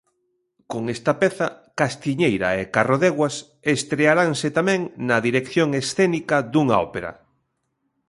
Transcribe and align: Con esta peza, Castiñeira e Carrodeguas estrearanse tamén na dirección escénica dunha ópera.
Con 0.71 0.83
esta 0.95 1.13
peza, 1.21 1.47
Castiñeira 1.79 2.49
e 2.61 2.63
Carrodeguas 2.75 3.35
estrearanse 3.75 4.47
tamén 4.57 4.81
na 5.07 5.17
dirección 5.27 5.69
escénica 5.81 6.37
dunha 6.51 6.77
ópera. 6.87 7.11